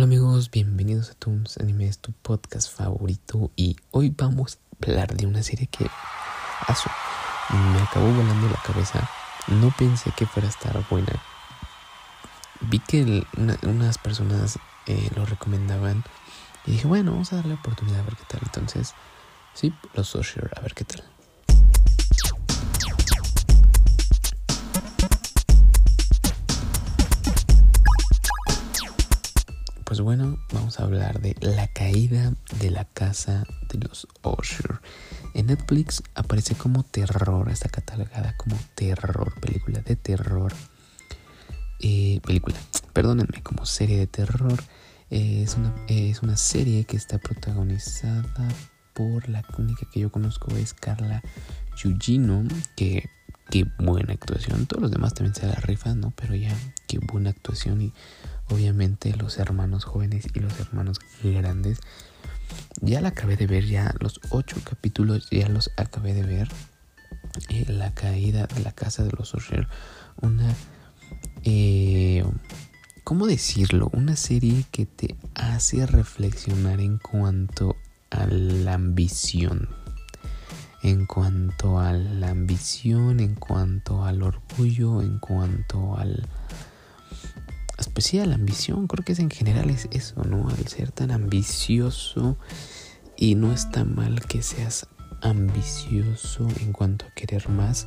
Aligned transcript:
Hola 0.00 0.06
amigos, 0.06 0.50
bienvenidos 0.50 1.10
a 1.10 1.14
Toons 1.14 1.58
Anime, 1.58 1.92
tu 2.00 2.12
podcast 2.12 2.74
favorito 2.74 3.50
y 3.54 3.76
hoy 3.90 4.08
vamos 4.16 4.58
a 4.80 4.86
hablar 4.86 5.14
de 5.14 5.26
una 5.26 5.42
serie 5.42 5.66
que 5.66 5.84
me 5.84 7.78
acabó 7.82 8.06
volando 8.06 8.48
la 8.48 8.62
cabeza. 8.62 9.10
No 9.48 9.70
pensé 9.78 10.10
que 10.16 10.24
fuera 10.24 10.48
a 10.48 10.52
estar 10.52 10.88
buena. 10.88 11.12
Vi 12.62 12.78
que 12.78 13.26
unas 13.62 13.98
personas 13.98 14.58
eh, 14.86 15.10
lo 15.14 15.26
recomendaban 15.26 16.02
y 16.64 16.70
dije, 16.70 16.86
bueno, 16.86 17.10
vamos 17.10 17.34
a 17.34 17.36
darle 17.36 17.52
la 17.52 17.60
oportunidad 17.60 18.00
a 18.00 18.04
ver 18.04 18.16
qué 18.16 18.24
tal. 18.26 18.40
Entonces, 18.42 18.94
sí, 19.52 19.74
los 19.92 20.08
Social, 20.08 20.50
a 20.56 20.60
ver 20.62 20.72
qué 20.72 20.84
tal. 20.84 21.04
Pues 29.90 30.02
bueno, 30.02 30.38
vamos 30.52 30.78
a 30.78 30.84
hablar 30.84 31.20
de 31.20 31.34
La 31.40 31.66
caída 31.66 32.32
de 32.60 32.70
la 32.70 32.84
casa 32.84 33.44
de 33.68 33.80
los 33.80 34.06
Usher. 34.22 34.78
En 35.34 35.46
Netflix 35.46 36.04
aparece 36.14 36.54
como 36.54 36.84
terror, 36.84 37.50
está 37.50 37.68
catalogada 37.68 38.36
como 38.36 38.56
terror, 38.76 39.34
película 39.40 39.80
de 39.80 39.96
terror. 39.96 40.52
Eh, 41.80 42.20
película, 42.24 42.56
perdónenme, 42.92 43.42
como 43.42 43.66
serie 43.66 43.98
de 43.98 44.06
terror. 44.06 44.62
Eh, 45.10 45.42
es, 45.42 45.56
una, 45.56 45.74
es 45.88 46.22
una 46.22 46.36
serie 46.36 46.84
que 46.84 46.96
está 46.96 47.18
protagonizada 47.18 48.48
por 48.94 49.28
la 49.28 49.42
única 49.58 49.88
que 49.92 49.98
yo 49.98 50.12
conozco 50.12 50.54
es 50.54 50.72
Carla 50.72 51.20
Yugino, 51.76 52.44
que 52.76 53.10
qué 53.50 53.66
buena 53.78 54.14
actuación. 54.14 54.66
Todos 54.66 54.82
los 54.82 54.90
demás 54.90 55.14
también 55.14 55.34
se 55.34 55.46
la 55.46 55.54
rifan, 55.54 56.00
¿no? 56.00 56.12
Pero 56.16 56.34
ya, 56.34 56.56
qué 56.86 56.98
buena 56.98 57.30
actuación. 57.30 57.82
Y 57.82 57.92
obviamente 58.48 59.14
los 59.16 59.38
hermanos 59.38 59.84
jóvenes 59.84 60.26
y 60.34 60.40
los 60.40 60.58
hermanos 60.60 61.00
grandes. 61.22 61.80
Ya 62.80 63.00
la 63.00 63.08
acabé 63.08 63.36
de 63.36 63.46
ver, 63.46 63.66
ya 63.66 63.94
los 64.00 64.20
ocho 64.30 64.56
capítulos 64.64 65.28
ya 65.30 65.48
los 65.48 65.70
acabé 65.76 66.14
de 66.14 66.22
ver. 66.22 66.48
Eh, 67.48 67.66
la 67.68 67.92
caída 67.92 68.46
de 68.46 68.60
la 68.60 68.72
casa 68.72 69.04
de 69.04 69.10
los 69.16 69.34
Usher. 69.34 69.68
Una... 70.20 70.54
Eh, 71.44 72.24
¿Cómo 73.04 73.26
decirlo? 73.26 73.90
Una 73.92 74.14
serie 74.14 74.64
que 74.70 74.86
te 74.86 75.16
hace 75.34 75.86
reflexionar 75.86 76.80
en 76.80 76.98
cuanto 76.98 77.76
a 78.10 78.26
la 78.26 78.74
ambición 78.74 79.68
en 80.82 81.06
cuanto 81.06 81.78
a 81.78 81.92
la 81.92 82.30
ambición, 82.30 83.20
en 83.20 83.34
cuanto 83.34 84.04
al 84.04 84.22
orgullo, 84.22 85.02
en 85.02 85.18
cuanto 85.18 85.96
al... 85.96 86.26
Especial 87.78 88.30
la 88.30 88.34
ambición, 88.34 88.86
creo 88.86 89.04
que 89.04 89.12
es 89.12 89.18
en 89.18 89.30
general 89.30 89.70
es 89.70 89.88
eso, 89.90 90.22
¿no? 90.24 90.48
Al 90.48 90.66
ser 90.68 90.92
tan 90.92 91.10
ambicioso 91.10 92.36
y 93.16 93.34
no 93.34 93.52
está 93.52 93.84
mal 93.84 94.20
que 94.26 94.42
seas 94.42 94.86
ambicioso 95.22 96.46
en 96.60 96.72
cuanto 96.72 97.06
a 97.06 97.10
querer 97.14 97.48
más, 97.48 97.86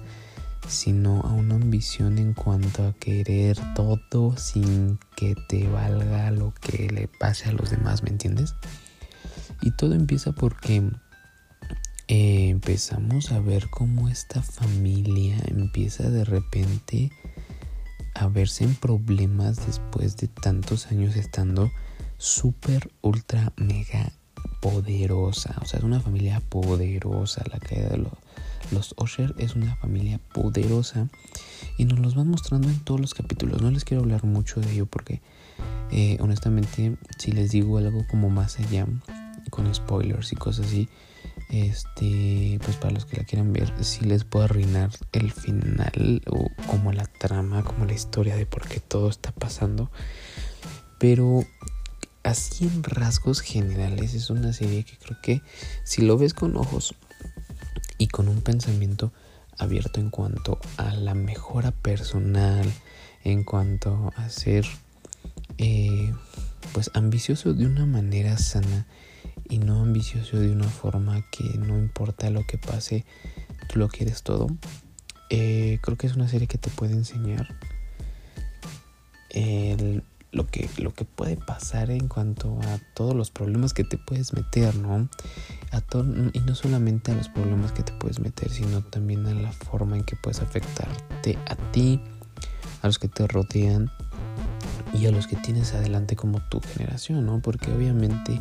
sino 0.67 1.21
a 1.21 1.33
una 1.33 1.55
ambición 1.55 2.17
en 2.17 2.33
cuanto 2.33 2.87
a 2.87 2.93
querer 2.93 3.57
todo 3.75 4.37
sin 4.37 4.99
que 5.15 5.35
te 5.47 5.67
valga 5.67 6.31
lo 6.31 6.53
que 6.53 6.89
le 6.89 7.07
pase 7.07 7.49
a 7.49 7.53
los 7.53 7.69
demás, 7.69 8.03
¿me 8.03 8.09
entiendes? 8.09 8.55
Y 9.61 9.71
todo 9.71 9.93
empieza 9.95 10.31
porque 10.31 10.83
eh, 12.07 12.49
empezamos 12.49 13.31
a 13.31 13.39
ver 13.39 13.69
cómo 13.69 14.09
esta 14.09 14.41
familia 14.41 15.37
empieza 15.47 16.09
de 16.09 16.25
repente 16.25 17.11
a 18.13 18.27
verse 18.27 18.65
en 18.65 18.75
problemas 18.75 19.65
después 19.65 20.17
de 20.17 20.27
tantos 20.27 20.87
años 20.87 21.15
estando 21.15 21.71
súper, 22.17 22.91
ultra, 23.01 23.53
mega 23.57 24.11
poderosa. 24.61 25.55
O 25.61 25.65
sea, 25.65 25.79
es 25.79 25.83
una 25.83 25.99
familia 25.99 26.41
poderosa. 26.41 27.43
La 27.51 27.59
caída 27.59 27.89
de 27.89 27.97
los, 27.97 28.13
los 28.71 28.93
Osher 28.97 29.33
es 29.37 29.55
una 29.55 29.75
familia 29.77 30.19
poderosa. 30.33 31.07
Y 31.77 31.85
nos 31.85 31.99
los 31.99 32.15
van 32.15 32.27
mostrando 32.27 32.69
en 32.69 32.79
todos 32.79 32.99
los 32.99 33.13
capítulos. 33.13 33.61
No 33.61 33.71
les 33.71 33.83
quiero 33.85 34.03
hablar 34.03 34.23
mucho 34.25 34.61
de 34.61 34.71
ello 34.73 34.85
porque, 34.85 35.21
eh, 35.91 36.17
honestamente, 36.19 36.97
si 37.17 37.31
les 37.31 37.51
digo 37.51 37.77
algo 37.77 38.05
como 38.09 38.29
más 38.29 38.59
allá, 38.59 38.87
con 39.49 39.73
spoilers 39.73 40.31
y 40.31 40.35
cosas 40.35 40.67
así, 40.67 40.89
este, 41.49 42.59
pues 42.63 42.77
para 42.77 42.93
los 42.93 43.05
que 43.05 43.17
la 43.17 43.23
quieran 43.23 43.53
ver, 43.53 43.71
si 43.83 44.05
les 44.05 44.23
puedo 44.23 44.45
arruinar 44.45 44.89
el 45.11 45.31
final 45.31 46.21
o 46.27 46.49
como 46.67 46.91
la 46.91 47.05
trama, 47.05 47.63
como 47.63 47.85
la 47.85 47.93
historia 47.93 48.35
de 48.35 48.45
por 48.45 48.67
qué 48.67 48.79
todo 48.79 49.09
está 49.09 49.31
pasando. 49.31 49.91
Pero 50.99 51.45
así 52.23 52.65
en 52.65 52.83
rasgos 52.83 53.41
generales 53.41 54.13
es 54.13 54.29
una 54.29 54.53
serie 54.53 54.83
que 54.83 54.97
creo 54.97 55.17
que 55.21 55.41
si 55.83 56.01
lo 56.01 56.17
ves 56.17 56.33
con 56.33 56.55
ojos 56.57 56.95
y 57.97 58.07
con 58.07 58.29
un 58.29 58.41
pensamiento 58.41 59.11
abierto 59.57 59.99
en 59.99 60.09
cuanto 60.09 60.59
a 60.77 60.93
la 60.95 61.13
mejora 61.13 61.71
personal, 61.71 62.71
en 63.23 63.43
cuanto 63.43 64.11
a 64.15 64.29
ser 64.29 64.65
eh, 65.57 66.13
pues 66.73 66.89
ambicioso 66.93 67.53
de 67.53 67.65
una 67.65 67.85
manera 67.85 68.37
sana 68.37 68.87
y 69.49 69.59
no 69.59 69.81
ambicioso 69.81 70.39
de 70.39 70.51
una 70.51 70.67
forma 70.67 71.23
que 71.31 71.43
no 71.57 71.77
importa 71.77 72.29
lo 72.29 72.45
que 72.45 72.57
pase, 72.57 73.05
tú 73.69 73.79
lo 73.79 73.87
quieres 73.87 74.23
todo. 74.23 74.47
Eh, 75.29 75.79
creo 75.81 75.97
que 75.97 76.07
es 76.07 76.15
una 76.15 76.27
serie 76.27 76.47
que 76.47 76.57
te 76.57 76.69
puede 76.69 76.93
enseñar 76.93 77.47
lo, 80.31 80.47
que, 80.47 80.69
lo 80.77 80.93
que 80.93 81.05
puede 81.05 81.37
pasar 81.37 81.91
en 81.91 82.07
cuanto 82.07 82.59
a 82.63 82.79
todos 82.93 83.15
los 83.15 83.31
problemas 83.31 83.73
que 83.73 83.83
te 83.83 83.97
puedes 83.97 84.33
meter, 84.33 84.75
¿no? 84.75 85.09
A 85.71 85.81
y 86.33 86.39
no 86.39 86.55
solamente 86.55 87.11
a 87.11 87.15
los 87.15 87.29
problemas 87.29 87.71
que 87.71 87.83
te 87.83 87.93
puedes 87.93 88.19
meter, 88.19 88.49
sino 88.49 88.83
también 88.83 89.25
a 89.25 89.33
la 89.33 89.51
forma 89.51 89.95
en 89.95 90.03
que 90.03 90.15
puedes 90.15 90.41
afectarte 90.41 91.37
a 91.47 91.55
ti, 91.71 92.01
a 92.81 92.87
los 92.87 92.99
que 92.99 93.07
te 93.07 93.27
rodean 93.27 93.91
y 94.93 95.05
a 95.05 95.11
los 95.11 95.27
que 95.27 95.35
tienes 95.35 95.73
adelante 95.73 96.15
como 96.15 96.41
tu 96.49 96.61
generación, 96.61 97.25
¿no? 97.25 97.41
Porque 97.41 97.71
obviamente 97.71 98.39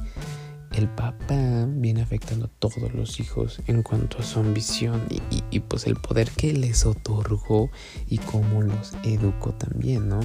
el 0.75 0.88
papá 0.88 1.66
viene 1.69 2.03
afectando 2.03 2.47
a 2.47 2.50
todos 2.59 2.93
los 2.94 3.21
hijos 3.21 3.60
en 3.66 3.83
cuanto 3.83 4.19
a 4.19 4.22
su 4.22 4.41
ambición 4.41 5.03
y, 5.50 5.60
pues 5.60 5.87
el 5.87 5.97
poder 5.97 6.31
que 6.31 6.53
les 6.53 6.87
otorgó 6.87 7.71
y 8.09 8.19
cómo 8.19 8.62
los 8.62 8.94
educó 9.05 9.53
también, 9.53 10.09
¿no? 10.09 10.21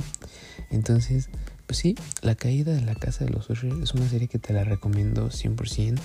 Entonces, 0.69 1.29
pues 1.65 1.79
sí, 1.79 1.95
La 2.21 2.35
caída 2.35 2.73
de 2.73 2.81
la 2.81 2.95
casa 2.95 3.25
de 3.25 3.31
los 3.31 3.49
Usher 3.49 3.73
es 3.83 3.93
una 3.93 4.07
serie 4.07 4.29
que 4.29 4.39
te 4.39 4.53
la 4.53 4.63
recomiendo 4.63 5.29
100%. 5.29 5.99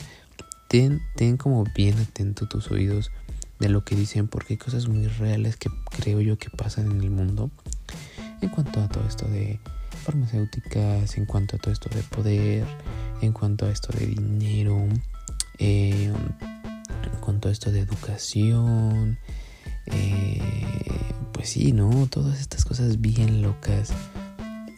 Ten, 0.68 1.00
ten 1.16 1.36
como 1.36 1.64
bien 1.76 1.98
atento 1.98 2.48
tus 2.48 2.70
oídos 2.70 3.12
de 3.60 3.68
lo 3.68 3.84
que 3.84 3.94
dicen 3.94 4.26
porque 4.26 4.54
hay 4.54 4.58
cosas 4.58 4.88
muy 4.88 5.06
reales 5.06 5.56
que 5.56 5.70
creo 5.90 6.20
yo 6.20 6.36
que 6.36 6.50
pasan 6.50 6.90
en 6.90 7.00
el 7.00 7.10
mundo 7.10 7.50
en 8.40 8.48
cuanto 8.48 8.80
a 8.80 8.88
todo 8.88 9.06
esto 9.06 9.26
de 9.28 9.60
farmacéuticas, 10.02 11.16
en 11.16 11.26
cuanto 11.26 11.56
a 11.56 11.58
todo 11.58 11.72
esto 11.72 11.88
de 11.90 12.02
poder, 12.02 12.66
en 13.22 13.32
cuanto 13.32 13.66
a 13.66 13.70
esto 13.70 13.96
de 13.96 14.06
dinero, 14.06 14.88
eh, 15.58 16.12
en 16.12 17.20
cuanto 17.20 17.48
a 17.48 17.52
esto 17.52 17.70
de 17.70 17.80
educación, 17.80 19.18
eh, 19.86 20.40
pues 21.32 21.50
sí, 21.50 21.72
¿no? 21.72 22.06
Todas 22.08 22.40
estas 22.40 22.64
cosas 22.64 23.00
bien 23.00 23.42
locas 23.42 23.92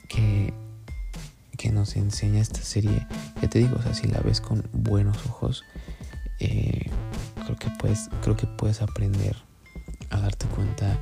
que, 0.09 0.53
que 1.57 1.71
nos 1.71 1.97
enseña 1.97 2.41
esta 2.41 2.61
serie. 2.61 3.07
Ya 3.41 3.49
te 3.49 3.61
digo, 3.61 3.77
o 3.79 3.83
sea, 3.83 3.95
si 3.95 4.09
la 4.09 4.21
ves 4.21 4.41
con 4.41 4.69
buenos 4.73 5.17
ojos, 5.27 5.65
eh, 6.39 6.91
creo 7.45 7.57
que 7.57 7.71
puedes, 7.79 8.11
creo 8.23 8.37
que 8.37 8.47
puedes 8.47 8.83
aprender 8.83 9.37
a 10.11 10.21
darte 10.21 10.47
cuenta 10.47 10.99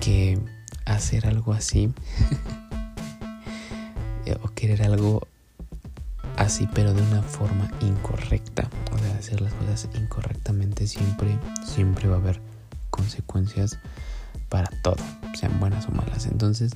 que 0.00 0.38
hacer 0.84 1.26
algo 1.26 1.52
así 1.52 1.92
o 4.42 4.48
querer 4.50 4.82
algo 4.82 5.26
así, 6.48 6.66
pero 6.74 6.94
de 6.94 7.02
una 7.02 7.22
forma 7.22 7.70
incorrecta. 7.80 8.70
O 8.90 8.98
sea, 8.98 9.16
hacer 9.18 9.42
las 9.42 9.52
cosas 9.52 9.88
incorrectamente 9.94 10.86
siempre, 10.86 11.38
siempre 11.62 12.08
va 12.08 12.16
a 12.16 12.18
haber 12.20 12.40
consecuencias 12.90 13.78
para 14.48 14.68
todo, 14.82 14.96
sean 15.38 15.60
buenas 15.60 15.86
o 15.88 15.90
malas. 15.90 16.24
Entonces, 16.24 16.72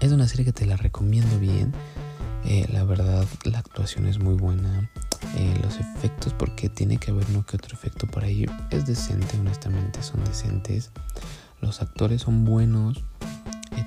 es 0.00 0.10
una 0.12 0.26
serie 0.26 0.46
que 0.46 0.52
te 0.52 0.64
la 0.64 0.76
recomiendo 0.76 1.38
bien. 1.38 1.74
Eh, 2.46 2.66
la 2.72 2.84
verdad, 2.84 3.26
la 3.44 3.58
actuación 3.58 4.06
es 4.06 4.18
muy 4.18 4.34
buena. 4.34 4.90
Eh, 5.36 5.54
los 5.62 5.76
efectos, 5.76 6.32
porque 6.32 6.70
tiene 6.70 6.96
que 6.96 7.10
haber 7.10 7.26
uno 7.28 7.44
que 7.44 7.56
otro 7.56 7.74
efecto 7.74 8.06
por 8.06 8.24
ahí, 8.24 8.46
es 8.70 8.86
decente, 8.86 9.38
honestamente, 9.38 10.02
son 10.02 10.24
decentes. 10.24 10.90
Los 11.60 11.82
actores 11.82 12.22
son 12.22 12.46
buenos 12.46 13.04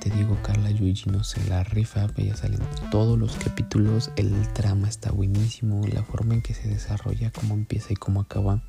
te 0.06 0.12
digo, 0.12 0.38
Carla 0.44 0.70
Yuichi 0.70 1.10
no 1.10 1.24
se 1.24 1.44
la 1.50 1.64
rifa, 1.64 2.08
ella 2.18 2.36
sale 2.36 2.58
en 2.58 2.90
todos 2.92 3.18
los 3.18 3.38
capítulos, 3.38 4.12
el 4.18 4.32
trama 4.54 4.88
está 4.88 5.12
buenísimo, 5.12 5.82
la 5.88 6.04
forma 6.04 6.36
en 6.36 6.44
que 6.44 6.54
se 6.54 6.68
desarrolla, 6.68 7.32
cómo 7.32 7.56
empieza 7.56 7.92
y 7.92 7.96
cómo 7.96 8.22
acaba, 8.22 8.62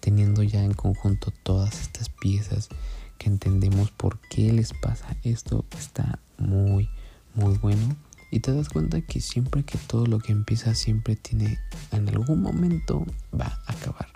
teniendo 0.00 0.42
ya 0.42 0.64
en 0.64 0.74
conjunto 0.74 1.32
todas 1.44 1.82
estas 1.82 2.08
piezas 2.08 2.70
que 3.18 3.28
entendemos 3.28 3.92
por 3.92 4.18
qué 4.18 4.52
les 4.52 4.72
pasa 4.72 5.16
esto, 5.22 5.64
está 5.78 6.18
muy, 6.38 6.90
muy 7.36 7.56
bueno. 7.58 7.94
Y 8.32 8.40
te 8.40 8.52
das 8.52 8.68
cuenta 8.68 9.00
que 9.00 9.20
siempre 9.20 9.62
que 9.62 9.78
todo 9.78 10.06
lo 10.06 10.18
que 10.18 10.32
empieza 10.32 10.74
siempre 10.74 11.14
tiene, 11.14 11.60
en 11.92 12.08
algún 12.08 12.42
momento 12.42 13.06
va 13.32 13.60
a 13.66 13.74
acabar. 13.74 14.08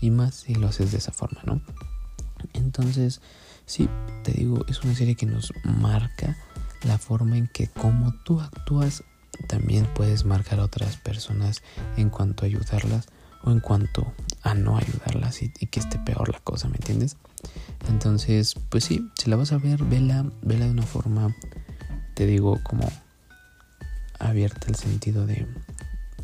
Y 0.00 0.10
más 0.10 0.34
si 0.34 0.54
lo 0.54 0.68
haces 0.68 0.92
de 0.92 0.98
esa 0.98 1.12
forma, 1.12 1.42
¿no? 1.44 1.60
Entonces, 2.74 3.20
sí, 3.66 3.86
te 4.22 4.32
digo, 4.32 4.64
es 4.66 4.82
una 4.82 4.94
serie 4.94 5.14
que 5.14 5.26
nos 5.26 5.52
marca 5.62 6.38
la 6.84 6.96
forma 6.96 7.36
en 7.36 7.46
que 7.48 7.68
como 7.68 8.14
tú 8.24 8.40
actúas, 8.40 9.04
también 9.46 9.86
puedes 9.94 10.24
marcar 10.24 10.58
a 10.58 10.64
otras 10.64 10.96
personas 10.96 11.62
en 11.98 12.08
cuanto 12.08 12.44
a 12.44 12.46
ayudarlas 12.46 13.08
o 13.44 13.50
en 13.50 13.60
cuanto 13.60 14.14
a 14.42 14.54
no 14.54 14.78
ayudarlas 14.78 15.42
y, 15.42 15.50
que 15.50 15.80
esté 15.80 15.98
peor 15.98 16.30
la 16.30 16.40
cosa, 16.40 16.70
¿me 16.70 16.76
entiendes? 16.76 17.18
Entonces, 17.90 18.54
pues 18.70 18.84
sí, 18.84 19.06
si 19.18 19.28
la 19.28 19.36
vas 19.36 19.52
a 19.52 19.58
ver, 19.58 19.84
vela, 19.84 20.24
vela 20.40 20.64
de 20.64 20.70
una 20.70 20.86
forma, 20.86 21.36
te 22.14 22.24
digo, 22.24 22.58
como 22.62 22.90
abierta 24.18 24.68
el 24.68 24.76
sentido 24.76 25.26
de, 25.26 25.46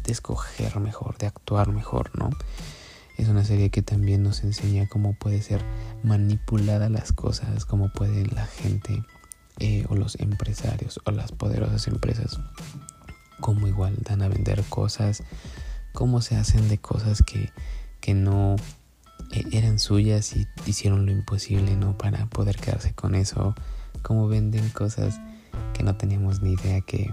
de 0.03 0.13
escoger 0.13 0.81
mejor, 0.81 1.19
de 1.19 1.27
actuar 1.27 1.69
mejor, 1.69 2.11
¿no? 2.19 2.31
Es 3.19 3.29
una 3.29 3.45
serie 3.45 3.69
que 3.69 3.83
también 3.83 4.23
nos 4.23 4.43
enseña 4.45 4.89
cómo 4.89 5.13
puede 5.13 5.43
ser 5.43 5.63
manipulada 6.03 6.89
las 6.89 7.13
cosas, 7.13 7.65
cómo 7.65 7.93
puede 7.93 8.25
la 8.27 8.47
gente 8.47 9.05
eh, 9.59 9.85
o 9.89 9.97
los 9.97 10.19
empresarios 10.21 11.01
o 11.05 11.11
las 11.11 11.33
poderosas 11.33 11.89
empresas, 11.89 12.41
cómo 13.41 13.67
igual 13.67 13.97
dan 14.09 14.23
a 14.23 14.29
vender 14.29 14.63
cosas, 14.69 15.25
cómo 15.93 16.23
se 16.23 16.37
hacen 16.37 16.69
de 16.69 16.79
cosas 16.79 17.23
que, 17.23 17.51
que 18.01 18.15
no 18.15 18.55
eh, 19.33 19.45
eran 19.51 19.81
suyas 19.81 20.37
y 20.37 20.47
hicieron 20.65 21.05
lo 21.05 21.13
imposible 21.13 21.77
no 21.77 21.99
para 21.99 22.27
poder 22.27 22.57
quedarse 22.57 22.95
con 22.95 23.17
eso, 23.17 23.55
cómo 24.03 24.29
venden 24.29 24.71
cosas 24.71 25.21
que 25.75 25.83
no 25.83 25.97
teníamos 25.97 26.41
ni 26.41 26.53
idea 26.53 26.81
que 26.83 27.13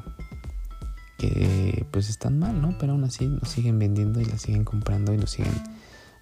que 1.17 1.85
pues 1.91 2.09
están 2.09 2.39
mal, 2.39 2.61
¿no? 2.61 2.77
Pero 2.77 2.93
aún 2.93 3.03
así 3.03 3.25
nos 3.27 3.49
siguen 3.49 3.79
vendiendo 3.79 4.19
y 4.19 4.25
las 4.25 4.41
siguen 4.41 4.65
comprando 4.65 5.13
y 5.13 5.17
nos 5.17 5.31
siguen 5.31 5.53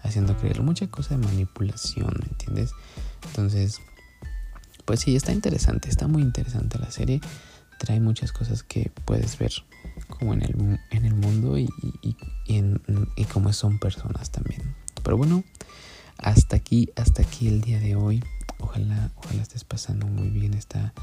haciendo 0.03 0.37
creer 0.37 0.61
mucha 0.61 0.87
cosa 0.87 1.17
de 1.17 1.25
manipulación, 1.25 2.13
¿me 2.19 2.27
entiendes? 2.27 2.71
Entonces, 3.27 3.79
pues 4.85 4.99
sí, 4.99 5.15
está 5.15 5.31
interesante, 5.31 5.89
está 5.89 6.07
muy 6.07 6.21
interesante 6.21 6.77
la 6.77 6.91
serie. 6.91 7.21
Trae 7.79 7.99
muchas 7.99 8.31
cosas 8.31 8.63
que 8.63 8.91
puedes 9.05 9.37
ver 9.37 9.51
como 10.07 10.33
en 10.33 10.43
el, 10.43 10.79
en 10.91 11.05
el 11.05 11.15
mundo 11.15 11.57
y, 11.57 11.69
y, 12.01 12.15
y, 12.47 13.25
son 13.51 13.79
personas 13.79 14.31
también. 14.31 14.61
Pero 15.03 15.17
bueno, 15.17 15.43
hasta 16.17 16.55
aquí, 16.55 16.89
hasta 16.95 17.21
aquí 17.21 17.47
el 17.47 17.61
día 17.61 17.79
de 17.79 17.95
hoy. 17.95 18.23
Ojalá, 18.59 19.11
ojalá 19.17 19.41
estés 19.41 19.63
pasando 19.63 20.07
muy 20.07 20.29
bien 20.29 20.53
esta, 20.53 20.93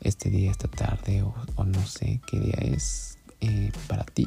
este 0.00 0.30
día, 0.30 0.50
esta 0.50 0.68
tarde 0.68 1.22
o, 1.22 1.34
o 1.54 1.64
no 1.64 1.86
sé 1.86 2.20
qué 2.26 2.40
día 2.40 2.58
es 2.60 3.18
eh, 3.40 3.70
para 3.86 4.04
ti. 4.04 4.26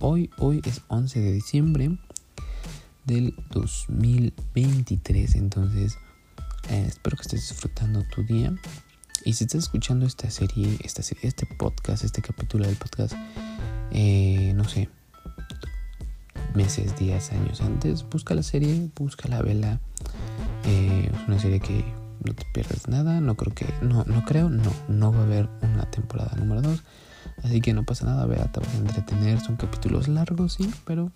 Hoy, 0.00 0.30
hoy 0.38 0.60
es 0.64 0.82
11 0.88 1.20
de 1.20 1.32
diciembre 1.32 1.98
del 3.04 3.34
2023. 3.50 5.34
Entonces, 5.36 5.98
eh, 6.70 6.84
espero 6.88 7.16
que 7.16 7.22
estés 7.22 7.48
disfrutando 7.48 8.02
tu 8.14 8.22
día. 8.22 8.54
Y 9.24 9.34
si 9.34 9.44
estás 9.44 9.64
escuchando 9.64 10.06
esta 10.06 10.30
serie, 10.30 10.78
esta 10.82 11.02
serie, 11.02 11.28
este 11.28 11.46
podcast, 11.46 12.04
este 12.04 12.20
capítulo 12.20 12.66
del 12.66 12.76
podcast, 12.76 13.14
eh, 13.90 14.52
no 14.54 14.64
sé, 14.64 14.88
meses, 16.54 16.96
días, 16.98 17.32
años 17.32 17.60
antes, 17.60 18.08
busca 18.08 18.34
la 18.34 18.42
serie, 18.42 18.90
busca 18.96 19.28
la 19.28 19.40
vela. 19.40 19.80
Eh, 20.64 21.10
es 21.12 21.28
una 21.28 21.38
serie 21.38 21.60
que 21.60 21.84
no 22.24 22.34
te 22.34 22.44
pierdas 22.52 22.88
nada. 22.88 23.20
No 23.20 23.36
creo 23.36 23.54
que, 23.54 23.66
no, 23.82 24.04
no 24.04 24.24
creo, 24.24 24.50
no, 24.50 24.72
no 24.88 25.12
va 25.12 25.20
a 25.20 25.24
haber 25.24 25.48
una 25.62 25.90
temporada 25.90 26.36
número 26.36 26.62
2. 26.62 26.82
Así 27.42 27.60
que 27.60 27.72
no 27.72 27.84
pasa 27.84 28.06
nada, 28.06 28.26
vea, 28.26 28.50
te 28.50 28.60
vas 28.60 28.74
a 28.74 28.78
entretener. 28.78 29.40
Son 29.40 29.56
capítulos 29.56 30.08
largos, 30.08 30.54
sí, 30.54 30.70
pero 30.84 31.10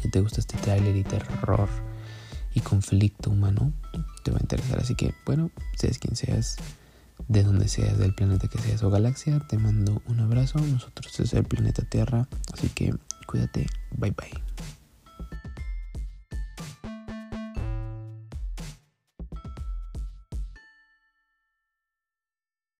si 0.00 0.10
te 0.10 0.20
gusta 0.20 0.40
este 0.40 0.56
tráiler 0.58 0.96
y 0.96 1.04
terror 1.04 1.68
y 2.54 2.60
conflicto 2.60 3.30
humano, 3.30 3.72
te 4.22 4.30
va 4.30 4.38
a 4.38 4.40
interesar. 4.40 4.78
Así 4.80 4.94
que, 4.94 5.14
bueno, 5.26 5.50
seas 5.76 5.98
quien 5.98 6.16
seas, 6.16 6.56
de 7.28 7.42
donde 7.42 7.68
seas, 7.68 7.98
del 7.98 8.14
planeta 8.14 8.48
que 8.48 8.58
seas 8.58 8.82
o 8.82 8.90
galaxia, 8.90 9.40
te 9.48 9.58
mando 9.58 10.02
un 10.06 10.20
abrazo. 10.20 10.58
Nosotros 10.58 11.18
es 11.20 11.34
el 11.34 11.44
planeta 11.44 11.82
Tierra. 11.82 12.28
Así 12.52 12.68
que 12.68 12.94
cuídate. 13.26 13.66
Bye 13.96 14.12
bye. 14.12 14.77